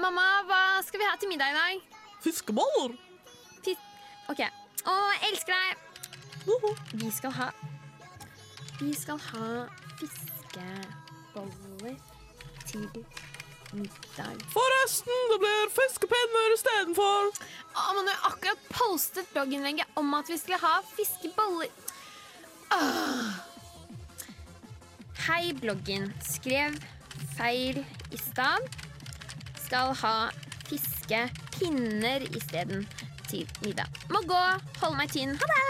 [0.00, 1.97] Mamma, hva skal vi ha til middag i dag?
[2.24, 2.96] Fiskeboller!
[3.64, 3.78] Fis
[4.30, 4.42] OK.
[4.42, 5.84] Å, jeg elsker deg!
[6.98, 7.48] Vi skal ha
[8.78, 9.48] Vi skal ha
[9.98, 11.96] fiskeboller
[12.68, 12.86] til
[13.72, 14.40] middag.
[14.52, 17.30] Forresten, det blir fiskepinner istedenfor.
[17.74, 21.70] Å, du har akkurat postet blogginnlegget om at vi skulle ha fiskeboller.
[22.74, 23.28] Åh.
[25.28, 26.08] Hei, bloggen.
[26.24, 26.78] Skrev
[27.36, 28.64] feil i stad.
[29.66, 30.14] Skal ha
[30.68, 32.86] fiskepinner isteden
[33.28, 33.88] til middag.
[34.12, 34.44] Må gå.
[34.82, 35.34] Hold meg tynn.
[35.40, 35.64] Ha det.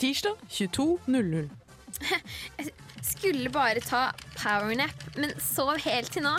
[0.00, 1.48] Tirsdag 22.00.
[3.10, 6.36] Skulle bare ta powernap, men sov helt til nå.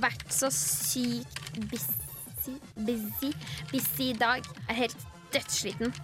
[0.00, 1.40] Vært så sykt
[1.70, 3.32] busy, busy,
[3.72, 4.46] busy dag.
[4.68, 5.94] Er helt dødssliten.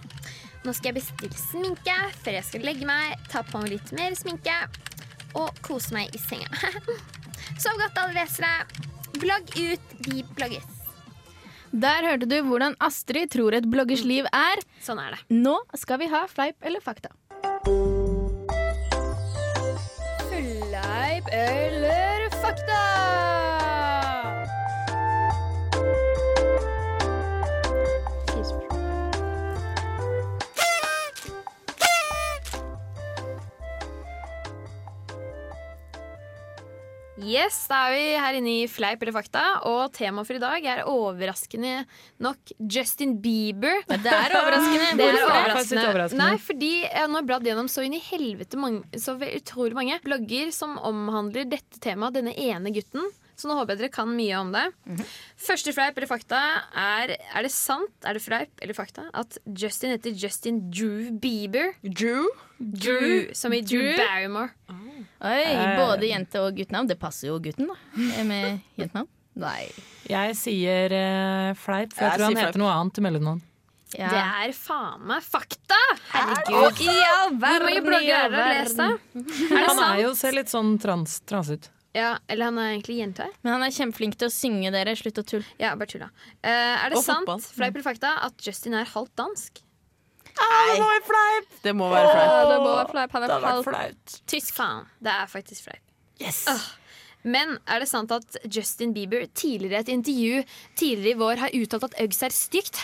[0.65, 4.15] Nå skal jeg bestille sminke før jeg skal legge meg, ta på meg litt mer
[4.19, 4.55] sminke
[5.37, 6.49] og kose meg i senga.
[7.61, 8.96] Sov godt, alle lesere.
[9.15, 10.65] Blogg ut, vi blogges.
[11.71, 14.61] Der hørte du hvordan Astrid tror et bloggers liv er.
[14.83, 15.21] Sånn er det.
[15.33, 17.11] Nå skal vi ha fleip eller fakta.
[37.47, 40.65] Yes, da er vi her inne i Fleip eller fakta, og temaet for i dag
[40.67, 41.85] er overraskende
[42.23, 43.85] nok Justin Bieber.
[43.87, 44.89] Det er overraskende.
[44.99, 45.85] Det er overraskende.
[45.93, 46.25] Overraskende.
[46.25, 49.99] Nei, fordi jeg har nå bladd gjennom så inn i helvete mange, så utrolig mange
[50.03, 53.07] blogger som omhandler dette temaet, denne ene gutten.
[53.37, 54.63] Så nå håper jeg dere kan mye om det.
[55.37, 56.39] Første fleip eller fakta
[56.73, 61.75] er Er det sant, er det fleip eller fakta, at Justin heter Justin Drew Bieber?
[61.85, 62.25] Drew?
[62.57, 63.99] Drew, som i Drew Drew?
[64.01, 64.49] Barrymore.
[65.21, 65.77] Oi, Eh.
[65.77, 66.87] både jente- og guttenavn.
[66.89, 67.75] Det passer jo gutten, da.
[68.17, 69.07] Eh, Med jentenavn.
[69.37, 69.69] Nei.
[70.09, 72.47] Jeg sier uh, fleip, for jeg, Jeg tror han fleip.
[72.47, 73.41] heter noe annet til mellomnavn.
[73.93, 74.09] Ja.
[74.09, 75.77] Det er faen meg fakta!
[76.11, 76.81] Herregud.
[76.81, 78.87] I all Hvor mange verden, blogger er det å lese?
[79.15, 81.69] Er det Han er jo, ser litt sånn trans, trans ut.
[81.95, 83.25] Ja, eller han er egentlig jente.
[83.43, 84.93] Men han er kjempeflink til å synge, dere.
[84.99, 85.45] Slutt å tulle.
[85.61, 86.09] Ja, bare tulla.
[86.43, 87.41] Uh, er det Og sant, fotball.
[87.41, 89.63] fleip eller fakta, at Justin er halvt dansk?
[90.37, 91.47] Det må være fleip.
[91.63, 93.11] det må være fleip.
[93.15, 94.17] Han Det er hadde vært halvt.
[94.29, 94.51] Tysk.
[94.53, 95.81] Faen, det er faktisk fleip.
[96.21, 96.43] Yes.
[96.47, 96.67] Uh.
[97.27, 100.43] Men er det sant at Justin Bieber tidligere i et intervju
[100.79, 102.83] tidligere i vår har uttalt at Uggs er stygt?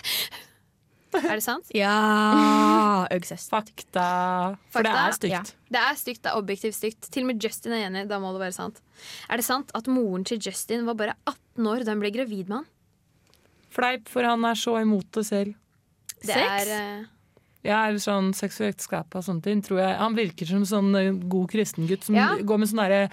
[1.22, 1.70] Er det sant?
[1.76, 1.94] Ja
[3.16, 3.50] Øgsest.
[3.54, 4.06] Fakta.
[4.74, 5.34] For det er stygt.
[5.34, 5.42] Ja.
[5.74, 7.10] Det er stygt, det er objektivt stygt.
[7.14, 8.06] Til og med Justin er enig.
[8.12, 8.82] Da må det være sant.
[9.30, 12.48] Er det sant at moren til Justin var bare 18 år da hun ble gravid
[12.50, 12.70] med han?
[13.74, 15.56] Fleip, for han er så imot det selv.
[16.24, 16.70] Det Sex?
[16.70, 17.10] er uh...
[17.64, 19.62] Ja, eller sånn seksuelt skap og sånne ting.
[19.64, 19.96] Tror jeg.
[20.02, 22.34] Han virker som sånn eh, god kristen gutt som Ja.
[22.44, 23.06] går med sånn derre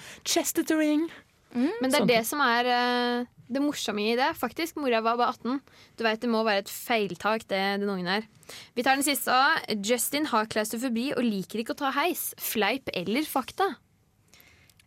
[1.52, 1.76] chestering.
[1.80, 2.10] Men det er Sånn.
[2.10, 4.30] det som er eh, det morsomme i det.
[4.38, 5.60] Faktisk, Mora var bare 18.
[5.98, 8.26] Du vet, Det må være et feiltak, det, den ungen er.
[8.74, 9.66] Vi tar den siste òg.
[9.82, 12.34] Justin har klaustrofobi og liker ikke å ta heis.
[12.38, 13.74] Fleip eller fakta?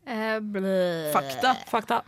[0.06, 0.40] Eh.
[1.14, 1.56] Fakta.
[1.70, 2.02] Fakta.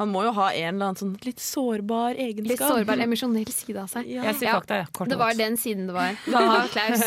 [0.00, 2.54] Han må jo ha en eller annen sånn litt sårbar egenskap.
[2.54, 4.08] Litt sårbar, emosjonell side av seg.
[4.08, 4.24] Ja.
[4.30, 4.86] Jeg sier fakta, ja.
[4.96, 6.16] Kort Det var den siden det var.
[6.32, 7.04] Da, Klaus.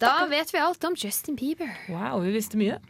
[0.00, 1.70] Da vet vi alt om Justin Bieber.
[1.90, 2.80] Wow, vi visste mye.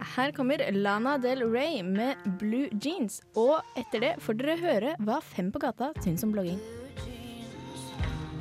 [0.00, 3.20] Her kommer Lana Del Rey med Blue Jeans.
[3.36, 6.60] Og etter det får dere høre hva Fem på gata syns om blogging.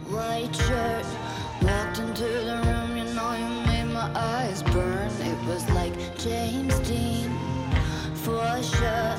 [0.10, 1.06] White shirt,
[1.62, 5.12] walked into the room, you know you made my eyes burn.
[5.22, 7.30] It was like James Dean,
[8.16, 9.16] for sure.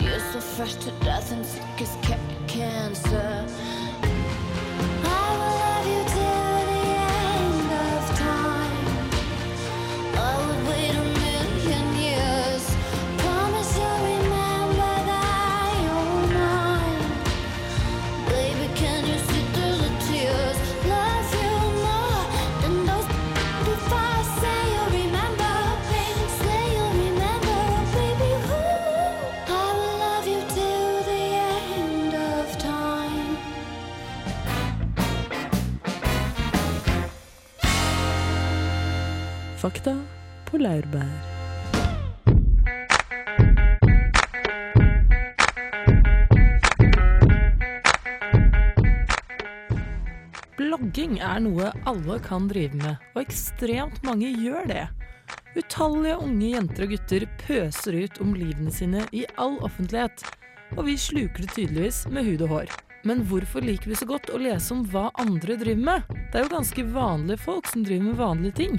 [0.00, 2.18] You're so fresh to death and sick as ca-
[2.48, 3.46] cancer.
[40.64, 41.14] Laurbær.
[50.56, 54.86] Blogging er noe alle kan drive med, og ekstremt mange gjør det.
[55.54, 60.24] Utallige unge jenter og gutter pøser ut om livene sine i all offentlighet,
[60.74, 62.74] og vi sluker det tydeligvis med hud og hår.
[63.04, 66.12] Men hvorfor liker vi så godt å lese om hva andre driver med?
[66.32, 68.78] Det er jo ganske vanlige folk som driver med vanlige ting.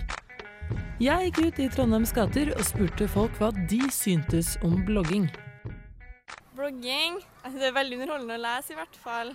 [0.95, 5.25] Jeg gikk ut i Trondheims gater og spurte folk hva de syntes om blogging.
[6.55, 9.33] Blogging altså, Det er veldig underholdende å lese, i hvert fall.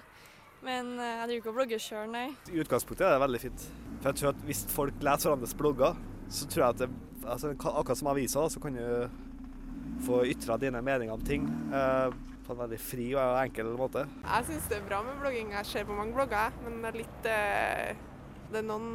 [0.64, 2.30] Men eh, jeg driver ikke og blogger sjøl, nei.
[2.48, 3.66] I utgangspunktet er det veldig fint.
[4.00, 6.00] For jeg tror at Hvis folk leser hverandres blogger,
[6.32, 6.88] så tror jeg at det,
[7.26, 11.44] altså, akkurat som aviser, så kan du få ytra dine meninger om ting
[11.76, 12.08] eh,
[12.46, 14.06] på en veldig fri og enkel måte.
[14.24, 15.52] Jeg syns det er bra med blogging.
[15.58, 18.06] Jeg ser på mange blogger, men det er litt eh,
[18.48, 18.90] Det er noen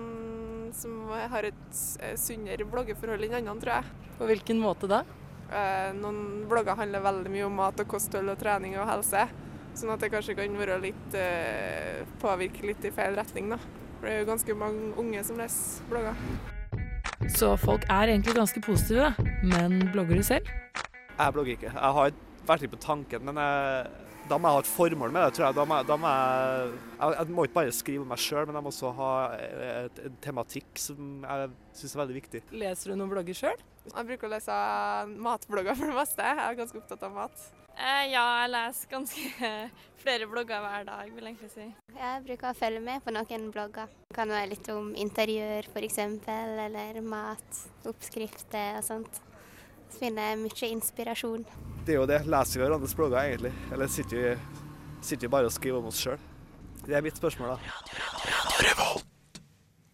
[0.73, 4.12] som har et eh, sunnere bloggeforhold enn andre, tror jeg.
[4.17, 5.04] På hvilken måte da?
[5.51, 9.28] Eh, noen blogger handler veldig mye om mat og kosthold og trening og helse.
[9.75, 13.60] Sånn at det kanskje kan være litt eh, påvirke litt i feil retning, da.
[13.99, 16.23] For det er jo ganske mange unge som leser blogger.
[17.36, 19.12] Så folk er egentlig ganske positive,
[19.43, 20.49] men blogger du selv?
[21.15, 21.71] Jeg blogger ikke.
[21.73, 25.25] Jeg har vært litt på tanken, men jeg, da må jeg ha et formål med
[25.25, 25.57] det, tror jeg.
[25.57, 28.57] Da må, da må jeg, jeg, jeg må ikke bare skrive om meg sjøl, men
[28.57, 32.41] jeg må også ha et, en tematikk som jeg syns er veldig viktig.
[32.55, 33.61] Leser du noen blogger sjøl?
[33.85, 34.55] Jeg bruker å lese
[35.27, 36.25] matblogger for det meste.
[36.25, 37.45] Jeg er ganske opptatt av mat.
[37.75, 39.51] Eh, ja, jeg leser ganske
[40.03, 41.69] flere blogger hver dag, vil jeg egentlig si.
[41.99, 43.93] Jeg bruker å følge med på noen blogger.
[44.09, 49.21] Det kan være litt om interiør f.eks., eller mat, oppskrifter og sånt.
[49.93, 51.45] Finner mye inspirasjon.
[51.85, 52.21] Det er jo det.
[52.27, 53.53] Leser vi hverandres blogger, egentlig?
[53.71, 54.61] Eller sitter vi,
[55.05, 56.19] sitter vi bare og skriver om oss sjøl?
[56.85, 57.59] Det er mitt spørsmål, da.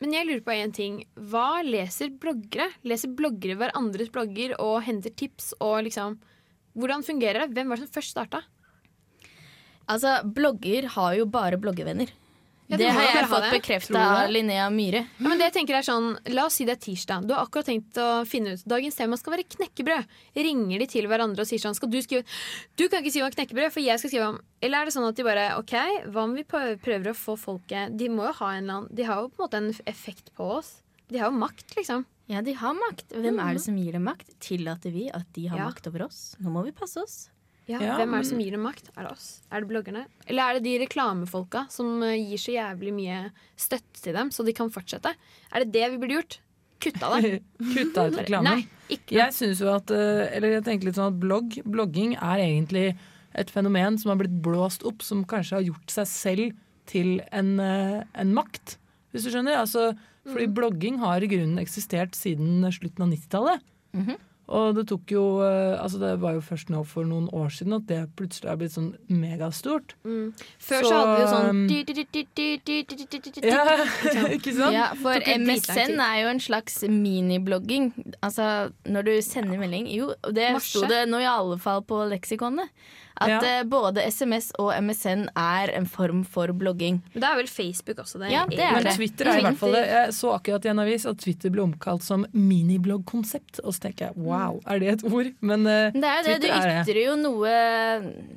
[0.02, 0.96] Men jeg lurer på en ting.
[1.30, 2.72] Hva leser bloggere?
[2.88, 6.18] Leser bloggere hverandres blogger og henter tips og liksom
[6.72, 7.52] Hvordan fungerer det?
[7.52, 8.40] Hvem var det som først starta?
[9.92, 12.14] Altså, blogger har jo bare bloggevenner.
[12.78, 14.30] Det har jeg fått bekreftet bekrefta av?
[14.32, 15.02] Linnea Myhre.
[15.20, 17.28] Ja, men det jeg tenker er sånn, La oss si det er tirsdag.
[17.28, 20.06] Du har akkurat tenkt å finne ut dagens tema skal være knekkebrød.
[20.36, 22.24] Ringer de til hverandre og sier sånn Skal du skrive
[22.78, 25.08] Du kan ikke skrive om knekkebrød, for jeg skal skrive om Eller er det sånn
[25.10, 25.74] at de bare OK,
[26.08, 29.04] hva om vi prøver å få folket De må jo ha en eller annen De
[29.04, 30.82] har jo på en måte en effekt på oss.
[31.12, 32.06] De har jo makt, liksom.
[32.32, 33.10] Ja, de har makt.
[33.12, 33.66] Hvem er det Mhm.
[33.66, 34.30] som gir dem makt?
[34.40, 35.66] Tillater vi at de har Ja.
[35.68, 36.38] makt over oss?
[36.40, 37.30] Nå må vi passe oss.
[37.70, 38.90] Ja, Ja, Hvem er det som gir dem makt?
[38.98, 39.42] Er det oss?
[39.52, 40.06] Er det bloggerne?
[40.28, 43.20] Eller er det de reklamefolka som eh, gir så jævlig mye
[43.56, 45.14] støtte til dem, så de kan fortsette?
[45.54, 46.40] Er det det vi burde gjort?
[46.82, 47.44] Kutta det?
[47.76, 48.64] Kutta ut reklamen?
[48.66, 48.98] Nei.
[49.14, 52.98] Jeg syns jo at eh, Eller jeg tenker litt sånn at blogg, blogging er egentlig
[53.38, 56.58] et fenomen som har blitt blåst opp, som kanskje har gjort seg selv
[56.92, 58.76] til en, eh, en makt,
[59.14, 59.62] hvis du skjønner.
[59.62, 59.94] Altså,
[60.28, 60.54] fordi Mm.
[60.58, 63.62] blogging har i grunnen eksistert siden slutten av 90-tallet.
[63.96, 64.18] Mhm.
[64.52, 67.88] Og det tok jo Altså, det var jo først nå for noen år siden at
[67.90, 69.96] det plutselig er blitt sånn megastort.
[70.04, 70.34] Mm.
[70.60, 71.62] Før så, så, hadde vi jo sånn
[73.48, 73.64] Ja,
[74.36, 74.76] ikke sant?
[74.76, 77.92] Ja, for MSN er jo en slags miniblogging.
[78.20, 82.72] Altså når du sender melding Jo, det sto det nå i alle fall på leksikonet.
[83.18, 83.40] At Ja.
[83.60, 87.02] eh, både SMS og MSN er en form for blogging.
[87.14, 88.20] Men det er vel Facebook også.
[88.20, 88.96] Det Ja, det er Men det.
[88.96, 89.86] Twitter er i hvert fall det.
[89.88, 93.60] Jeg så akkurat i en avis at Twitter ble omkalt som minibloggkonsept.
[93.64, 95.32] Og så tenker jeg wow, er det et ord?
[95.42, 96.88] Men uh, Det er det, du Twitter er det.
[96.88, 97.52] ytrer jo noe,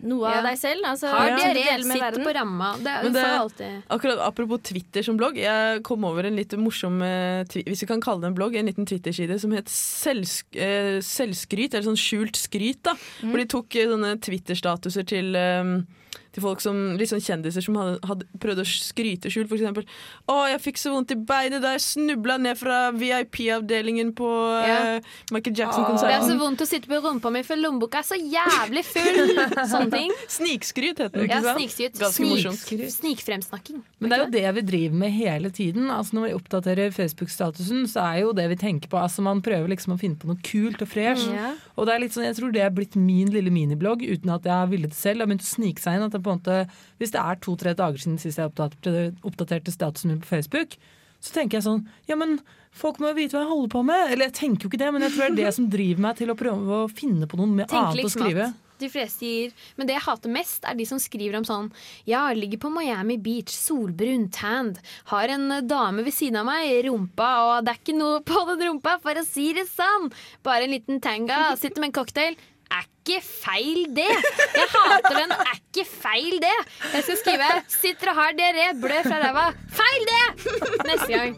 [0.02, 0.38] noe Ja.
[0.38, 0.84] av deg selv.
[0.84, 2.24] Altså, Har diaré, du med sitter verden.
[2.24, 2.72] på ramma.
[2.78, 3.82] Det er det, alltid.
[3.90, 5.36] akkurat Apropos Twitter som blogg.
[5.36, 8.66] Jeg kom over en litt morsom eh, Hvis vi kan kalle det en blogg, en
[8.66, 9.66] liten Twitter-side som het
[11.04, 12.82] Selvskryt, eller sånn skjult skryt.
[12.82, 14.14] da Hvor de tok sånne
[14.76, 15.86] statuser til ehm,
[16.34, 19.48] til folk som, litt sånn kjendiser som hadde, hadde prøvd å skryte skjult.
[19.50, 19.86] For eksempel
[20.26, 24.30] 'Å, jeg fikk så vondt i beinet da jeg snubla ned fra VIP-avdelingen på
[24.64, 25.68] eh, Michael Det
[26.10, 29.34] er så vondt å sitte på rumpa mi, for lommeboka er så jævlig full.
[29.72, 30.14] Sånne ting.
[30.32, 31.28] Snikskryt heter det.
[31.28, 31.60] Ja, ikke sant?
[31.60, 32.00] snikskryt.
[32.02, 32.62] Ganske morsomt.
[32.64, 33.82] Snik, snikfremsnakking.
[34.00, 35.90] Men det er jo det vi driver med hele tiden.
[35.92, 39.70] Altså Når vi oppdaterer Facebook-statusen, så er jo det vi tenker på Altså Man prøver
[39.70, 41.28] liksom å finne på noe kult og fresh.
[41.28, 41.38] Mm.
[41.38, 41.52] Ja.
[41.76, 44.46] Og det er litt sånn, jeg tror det er blitt min lille miniblogg, uten at
[44.46, 45.20] jeg har villet det selv.
[45.20, 46.06] Det har begynt å snike seg inn.
[46.08, 46.58] at på en måte,
[46.98, 50.76] Hvis det er to-tre dager siden sist jeg oppdaterte, oppdaterte statusen min på Facebook,
[51.24, 52.38] så tenker jeg sånn Ja, men
[52.74, 54.10] folk må jo vite hva jeg holder på med.
[54.10, 56.20] Eller jeg tenker jo ikke det, men jeg tror det er det som driver meg
[56.20, 58.50] til å prøve å finne på noe med Tenk annet å liksom skrive.
[58.50, 61.70] at de fleste gir Men det jeg hater mest, er de som skriver om sånn
[62.10, 64.80] Ja, ligger på Miami Beach, solbrun, tanned.
[65.12, 68.44] Har en dame ved siden av meg, i rumpa, og det er ikke noe på
[68.50, 70.10] den rumpa, for å si det sånn.
[70.46, 72.36] Bare en liten tanga, sitter med en cocktail.
[72.74, 74.14] Er ikke feil, det!
[74.58, 75.30] Jeg hater den.
[75.30, 76.58] Er ikke feil, det!
[76.94, 79.48] Jeg skal skrive 'sitter og har diaré, blør fra ræva'.
[79.80, 80.26] Feil, det!
[80.90, 81.32] Neste gang.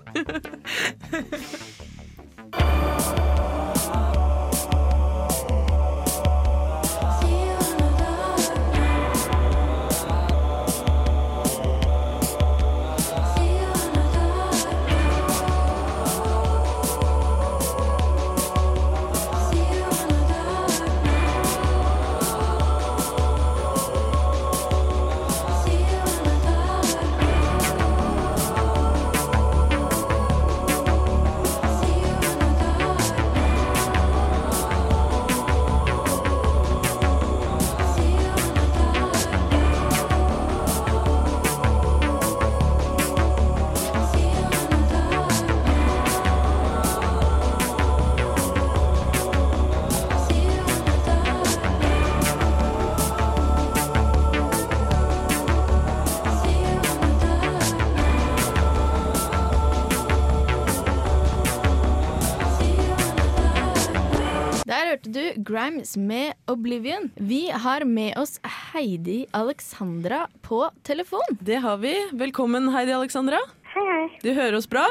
[65.46, 67.10] Grimes med Oblivion.
[67.14, 71.36] Vi har med oss Heidi Alexandra på telefon.
[71.40, 71.92] Det har vi.
[72.12, 73.38] Velkommen, Heidi Alexandra.
[73.62, 74.08] Hei, hei.
[74.24, 74.82] Du hører oss bra?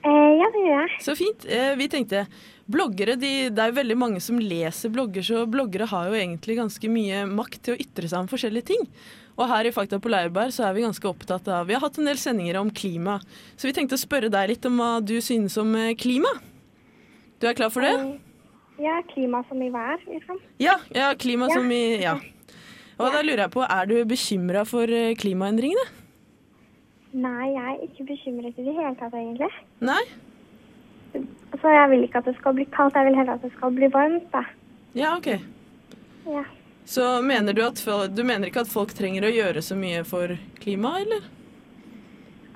[0.00, 1.02] Eh, ja, det gjør jeg.
[1.04, 1.44] Så fint.
[1.44, 2.24] Eh, vi tenkte
[2.72, 6.56] bloggere, de, det er jo veldig mange som leser blogger, så bloggere har jo egentlig
[6.56, 8.86] ganske mye makt til å ytre seg om forskjellige ting.
[9.36, 12.00] Og her i Fakta på Laurbær så er vi ganske opptatt av Vi har hatt
[12.00, 13.18] en del sendinger om klima,
[13.60, 16.32] så vi tenkte å spørre deg litt om hva du synes om eh, klima.
[17.36, 18.24] Du er klar for det?
[18.78, 20.40] Ja, klima som i vær, liksom.
[20.60, 22.18] Ja, ja klima som i Ja.
[22.96, 25.84] Og da lurer jeg på, er du bekymra for eh, klimaendringene?
[27.16, 29.50] Nei, jeg er ikke bekymret i det hele tatt, egentlig.
[29.84, 30.00] Nei?
[31.52, 33.74] Altså, jeg vil ikke at det skal bli kaldt, jeg vil heller at det skal
[33.76, 34.42] bli varmt, da.
[34.96, 35.28] Ja, OK.
[36.32, 36.44] Ja.
[36.88, 37.80] Så mener du at
[38.16, 41.28] du mener ikke at folk trenger å gjøre så mye for klimaet, eller?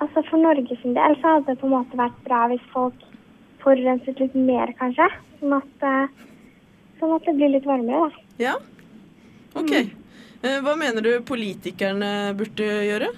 [0.00, 3.09] Altså, for Norge sin del så hadde det på en måte vært bra hvis folk
[3.62, 5.06] forurenset litt mer, kanskje.
[5.40, 6.26] Sånn at, eh,
[7.00, 8.22] sånn at det blir litt varmere, da.
[8.38, 8.54] Ja?
[9.54, 9.72] OK.
[9.72, 9.90] Mm.
[10.64, 13.10] Hva mener du politikerne burde gjøre?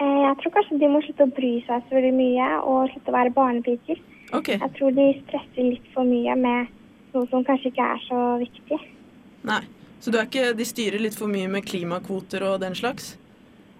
[0.00, 3.10] Eh, Jeg tror kanskje de må slutte å bry seg så veldig mye og slutte
[3.10, 3.98] å være barnepiker.
[4.36, 4.48] Ok.
[4.52, 6.68] Jeg tror de stresser litt for mye med
[7.14, 8.78] noe som kanskje ikke er så viktig.
[9.48, 9.62] Nei.
[10.00, 13.16] Så du ikke, de styrer litt for mye med klimakvoter og den slags?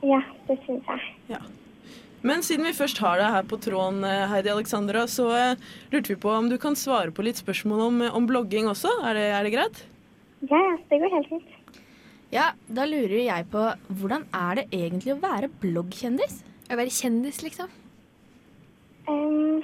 [0.02, 1.00] Ja, det syns jeg.
[1.28, 1.38] Ja.
[2.26, 5.60] Men siden vi først har deg her på tråden, eh, Heidi Alexandra, så eh,
[5.92, 8.90] lurte vi på om du kan svare på litt spørsmål om, om blogging også.
[9.06, 9.80] Er det, er det greit?
[10.50, 11.54] Ja, ja, det går helt fint.
[12.34, 13.62] Ja, da lurer jeg på
[14.00, 16.42] hvordan er det egentlig å være bloggkjendis?
[16.68, 17.70] Å være kjendis, liksom?
[19.08, 19.62] Um,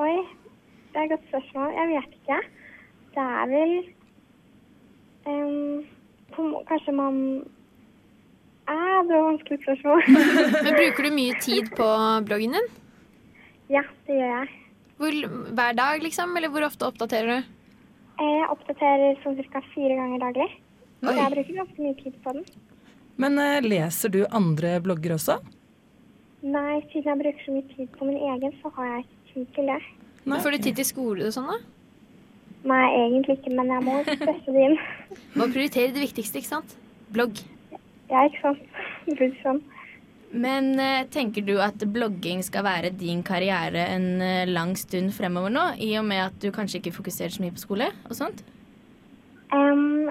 [0.00, 0.16] oi,
[0.90, 1.76] det er et godt spørsmål.
[1.76, 2.40] Jeg vet ikke.
[3.14, 3.76] Det er vel
[5.28, 5.86] um,
[6.32, 7.20] på, Kanskje man
[8.66, 10.02] ah, Det var vanskelig spørsmål.
[10.64, 11.88] Men bruker du mye tid på
[12.28, 12.68] bloggen din?
[13.70, 14.50] Ja, det gjør jeg.
[15.00, 15.16] Hvor,
[15.56, 16.34] hver dag, liksom?
[16.36, 17.54] Eller hvor ofte oppdaterer du?
[18.20, 19.62] Eh, Jeg oppdaterer sånn ca.
[19.74, 20.50] fire ganger daglig.
[21.00, 21.16] Så Oi.
[21.16, 22.44] jeg bruker ganske mye tid på den.
[23.20, 25.38] Men eh, leser du andre blogger også?
[26.42, 29.46] Nei, siden jeg bruker så mye tid på min egen, så har jeg ikke tid
[29.56, 29.80] til det.
[30.24, 31.58] Men Får du tid til skole og sånn, da?
[32.70, 34.76] Nei, egentlig ikke, men jeg må stresse det inn.
[35.38, 36.74] Må prioritere det viktigste, ikke sant?
[37.12, 37.40] Blogg.
[38.10, 38.80] Ja, ikke sant.
[39.10, 39.60] Litt sånn.
[40.30, 45.50] Men eh, tenker du at blogging skal være din karriere en eh, lang stund fremover
[45.50, 45.64] nå?
[45.82, 48.44] I og med at du kanskje ikke fokuserer så mye på skole og sånt?
[49.50, 50.06] Um,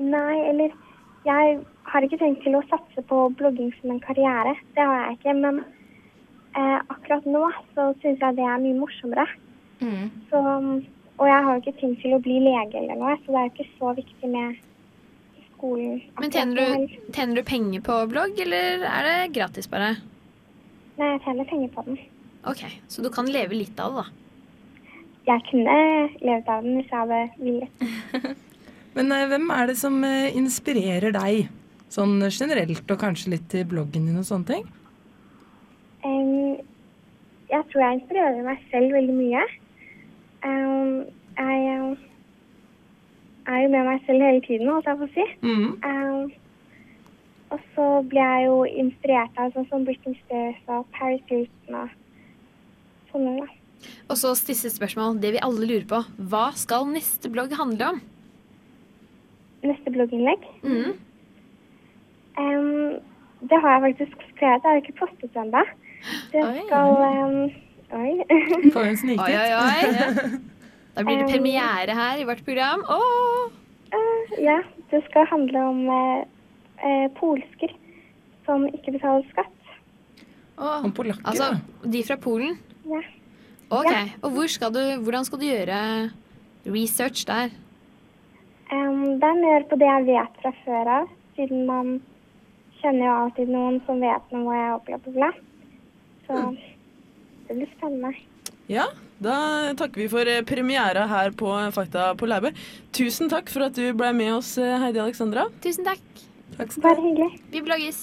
[0.00, 0.72] nei, eller
[1.28, 4.56] Jeg har ikke tenkt til å satse på blogging som en karriere.
[4.74, 5.36] Det har jeg ikke.
[5.44, 5.60] Men
[6.56, 7.44] eh, akkurat nå
[7.76, 9.28] så syns jeg det er mye morsommere.
[10.30, 10.40] Så,
[11.18, 13.46] og jeg har jo ikke tenkt til å bli lege eller noe, så det er
[13.48, 14.60] jo ikke så viktig med
[15.62, 16.00] skolen.
[16.18, 19.94] Men tjener du, tjener du penger på blogg, eller er det gratis bare?
[20.98, 22.00] Nei, jeg tjener penger på den.
[22.50, 24.18] Ok, Så du kan leve litt av det, da?
[25.22, 25.74] Jeg kunne
[26.18, 28.36] levd av den hvis jeg hadde villet.
[28.96, 31.46] Men eh, hvem er det som eh, inspirerer deg?
[31.92, 34.66] Sånn generelt, og kanskje litt til bloggen din og sånne ting?
[36.02, 36.58] Um,
[37.52, 39.42] jeg tror jeg inspirerer meg selv veldig mye.
[40.42, 41.04] Um,
[41.38, 41.94] jeg
[43.52, 45.26] er jo med meg selv hele tiden, holdt jeg på å si.
[45.88, 46.32] Em,
[47.52, 51.96] og så blir jeg jo inspirert av sånn som Britney Spears og Paris Hilton og
[53.12, 53.34] sånne.
[53.42, 53.48] da.
[54.08, 56.02] Og så siste spørsmål, det vi alle lurer på.
[56.32, 58.00] Hva skal neste blogg handle om?
[59.66, 60.46] Neste blogginnlegg?
[60.62, 60.94] Mm.
[62.38, 63.02] Um,
[63.50, 65.66] det har jeg faktisk skrevet, jeg har ikke postet det ennå.
[66.32, 67.52] Det skal um,
[67.92, 68.12] Oi.
[68.72, 69.26] Får en sniktitt.
[69.28, 70.40] Oi, oi, oi.
[70.94, 72.84] Da blir det premiere her i vårt program.
[72.88, 73.52] Åh!
[73.92, 74.58] Eh, ja,
[74.90, 76.24] det skal handle om eh,
[76.84, 77.72] eh, polsker
[78.46, 79.48] som ikke betaler skatt.
[80.62, 81.56] Om polakker, Altså,
[81.90, 82.58] de fra Polen?
[82.86, 83.00] Ja.
[83.72, 84.04] Ok, Ja.
[84.22, 85.78] Og hvor skal du, hvordan skal du gjøre
[86.66, 87.50] research der?
[88.72, 92.02] Um, det er mer på det jeg vet fra før av, siden man
[92.80, 95.30] kjenner jo alltid noen som vet noe og bla, bla, bla.
[96.26, 96.38] Så
[97.48, 98.12] det blir spennende.
[98.68, 98.86] Ja,
[99.22, 99.36] da
[99.78, 102.50] takker vi for eh, premiera her på Fakta på Leibø.
[102.94, 105.46] Tusen takk for at du ble med oss, eh, Heidi Alexandra.
[105.64, 106.02] Tusen takk.
[106.58, 107.30] takk Bare hyggelig.
[107.54, 108.00] Vi blogges.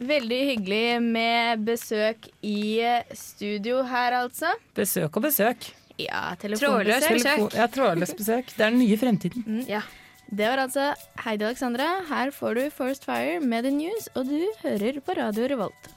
[0.00, 2.80] Veldig hyggelig med besøk i
[3.12, 4.54] studio her, altså.
[4.78, 5.66] Besøk og besøk.
[6.00, 7.10] Ja, Trådløst telefonbesøk.
[7.18, 7.56] besøk.
[7.60, 8.46] Ja, trådløst besøk.
[8.56, 9.64] Det er den nye fremtiden.
[9.68, 9.82] Ja.
[10.30, 11.88] Det var altså Heidi Alexandra.
[12.08, 15.90] Her får du Forest Fire med The News, og du hører på Radio Revolt.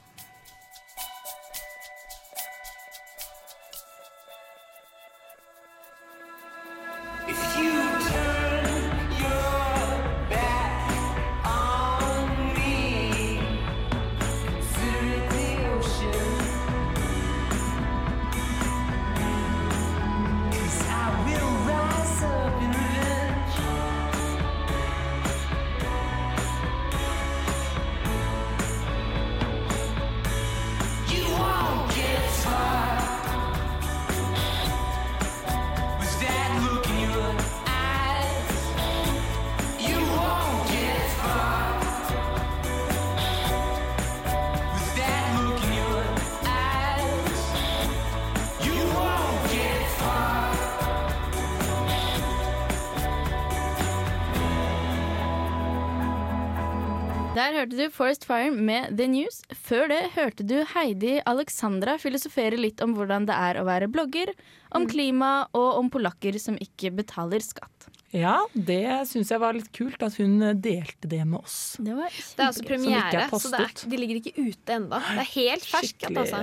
[57.64, 59.38] Hørte du Forest Fire med The News.
[59.64, 64.34] Før det hørte du Heidi Alexandra filosofere litt om hvordan det er å være blogger,
[64.76, 67.88] om klima og om polakker som ikke betaler skatt.
[68.14, 71.78] Ja, det syns jeg var litt kult at hun delte det med oss.
[71.80, 75.00] Det, Det er altså er premiere, så det er, de ligger ikke ute ennå.
[75.00, 76.04] Det er helt ferskt.
[76.04, 76.42] Skikkelig Altså.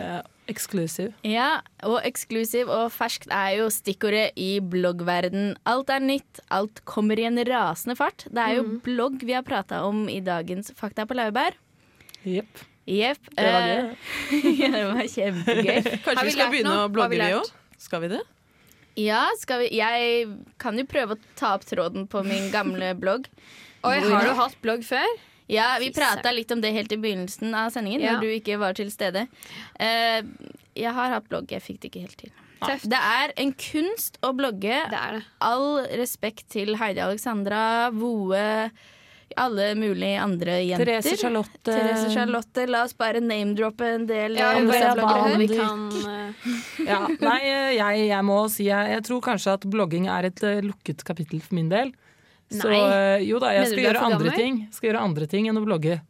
[0.51, 1.13] Eh, eksklusiv.
[1.27, 5.55] Ja, og eksklusiv og ferskt er jo stikkordet i bloggverden.
[5.69, 8.27] Alt er nytt, alt kommer i en rasende fart.
[8.29, 8.75] Det er jo mm.
[8.85, 11.57] blogg vi har prata om i dagens Fakta på laurbær.
[12.27, 12.67] Jepp.
[12.89, 13.31] Jepp.
[13.37, 13.89] Det var gøy.
[14.61, 15.89] ja, det var kjempegøy.
[16.05, 17.49] Kanskje vi skal begynne å blogge, vi òg?
[17.81, 18.21] Skal vi det?
[18.99, 20.25] Ja, skal vi Jeg
[20.59, 23.29] kan jo prøve å ta opp tråden på min gamle blogg.
[23.87, 25.07] Oi, har du hatt blogg før?
[25.51, 28.15] Ja, vi prata litt om det helt i begynnelsen av sendingen, Ja.
[28.15, 29.27] når du ikke var til stede.
[29.75, 30.23] Uh,
[30.75, 32.31] jeg har hatt blogg, jeg fikk det ikke helt til.
[32.61, 32.87] Tøft.
[32.89, 34.77] Det er en kunst å blogge.
[35.41, 38.69] All respekt til Heidi Alexandra, Voe,
[39.39, 40.85] alle mulige andre jenter.
[40.85, 41.63] Therese Charlotte.
[41.65, 42.65] Therese Charlotte.
[42.69, 44.37] La oss bare name-droppe en del.
[44.37, 47.39] Ja, eh, bare bloggere vi kan eh, Ja, nei,
[47.77, 51.41] jeg, jeg må si jeg, jeg tror kanskje at blogging er et eh, lukket kapittel
[51.43, 51.93] for min del.
[52.51, 52.79] Så Nei.
[52.83, 54.35] eh, jo da, jeg skal gjøre andre gammel?
[54.35, 54.57] ting.
[54.75, 56.01] Skal gjøre andre ting enn å blogge.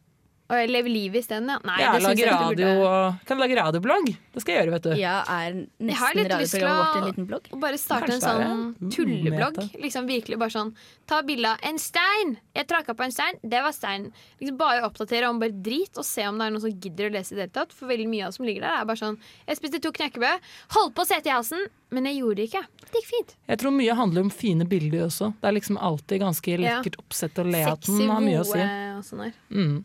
[0.52, 1.54] Og jeg lever livet isteden, ja.
[1.64, 2.72] Nei, ja, det synes jeg ikke du burde.
[2.84, 4.10] og Kan lage radioblogg.
[4.34, 4.90] Det skal jeg gjøre, vet du.
[5.00, 7.48] Ja, er Jeg har litt lyst til å liten blogg?
[7.62, 8.66] bare starte Kanskje en sånn.
[8.82, 9.60] Mm, tulleblogg.
[9.80, 10.74] Liksom virkelig bare sånn
[11.08, 12.36] Ta bilde av en stein!
[12.54, 14.10] Jeg tråkka på en stein, det var stein.
[14.40, 17.12] Liksom Bare oppdatere om bare drit, og se om det er noen som gidder å
[17.16, 17.72] lese i det hele tatt.
[17.72, 20.40] For veldig mye av det som ligger der, er bare sånn Jeg spiste to knekkebrød,
[20.76, 22.62] holdt på å sette i halsen, men jeg gjorde det ikke.
[22.92, 23.34] Det gikk fint.
[23.48, 25.32] Jeg tror mye handler om fine bilder også.
[25.40, 26.76] Det er liksom alltid ganske Ja.
[26.82, 28.58] lekkert oppsett og le at Sexy den har mye å si.
[28.60, 29.32] Voe og sånn der.
[29.50, 29.84] Mm.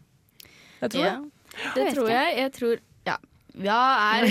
[0.82, 1.74] Jeg tror Ja, det.
[1.76, 2.34] det tror jeg.
[2.38, 3.16] Jeg tror Ja.
[3.64, 3.82] ja
[4.18, 4.28] er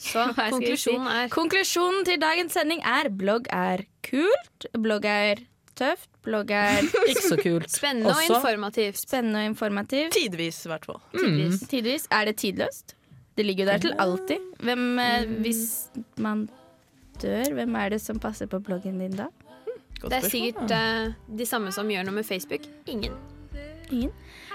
[0.00, 1.16] Så konklusjonen si?
[1.22, 5.44] er Konklusjonen til dagens sending er blogg er kult, blogg er
[5.76, 7.70] tøft, blogg er Ikke så kult.
[7.72, 9.00] Spennende og informativt.
[9.00, 10.12] Spennende og informativt.
[10.12, 11.00] Tidvis, i hvert fall.
[11.16, 11.60] Tidvis.
[11.68, 12.08] Tidvis.
[12.10, 12.96] Er det tidløst?
[13.36, 14.36] Det ligger jo der til alltid.
[14.60, 15.34] Hvem, mm.
[15.40, 15.88] hvis
[16.18, 16.48] man
[17.22, 19.30] dør, hvem er det som passer på bloggen din da?
[20.02, 22.64] Det er sikkert eh, de samme som gjør noe med Facebook.
[22.88, 23.16] Ingen.
[23.90, 24.12] Ingen?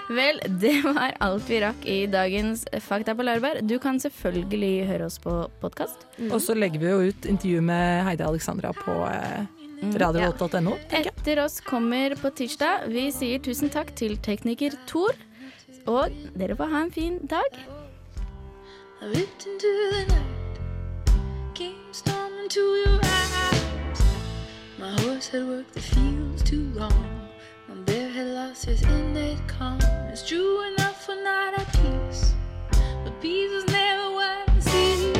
[0.08, 3.58] Vel, det var alt vi rakk i dagens Fakta på laurbær.
[3.66, 6.06] Du kan selvfølgelig høre oss på podkast.
[6.30, 9.48] Og så legger vi jo ut intervju med Heidi Alexandra på eh,
[9.98, 10.76] radiovolt.no.
[10.94, 12.86] Etter oss kommer på tirsdag.
[12.94, 15.18] Vi sier tusen takk til tekniker Thor.
[15.90, 17.60] Og dere får ha en fin dag.
[19.02, 19.58] I into
[19.92, 20.60] the night,
[21.54, 24.02] came storming to your eyes.
[24.78, 27.25] My horse had worked the fields too long.
[28.16, 29.78] Had lost his innate calm.
[30.10, 32.32] It's true enough for not at peace,
[33.04, 35.18] but peace is never what it seems.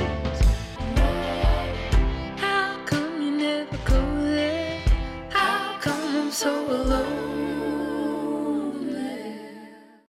[2.41, 4.81] How come you never go there?
[5.29, 7.26] How come I'm so alone?